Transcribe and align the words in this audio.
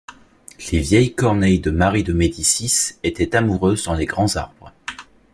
Les 0.71 0.79
vieilles 0.79 1.13
corneilles 1.13 1.59
de 1.59 1.69
Marie 1.69 2.01
de 2.03 2.11
Médicis 2.11 2.95
étaient 3.03 3.35
amoureuses 3.35 3.83
dans 3.83 3.93
les 3.93 4.07
grands 4.07 4.35
arbres. 4.35 4.73